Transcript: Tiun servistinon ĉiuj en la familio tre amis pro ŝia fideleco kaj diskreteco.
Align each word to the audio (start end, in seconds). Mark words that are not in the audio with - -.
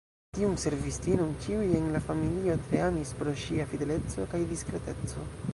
Tiun 0.35 0.53
servistinon 0.61 1.35
ĉiuj 1.43 1.67
en 1.81 1.85
la 1.97 2.01
familio 2.07 2.57
tre 2.71 2.83
amis 2.89 3.15
pro 3.21 3.37
ŝia 3.45 3.71
fideleco 3.75 4.29
kaj 4.33 4.43
diskreteco. 4.55 5.29